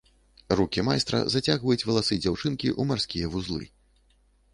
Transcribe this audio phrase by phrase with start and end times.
[0.59, 3.63] Рукі майстра зацягваюць валасы дзяўчынкі ў марскія вузлы.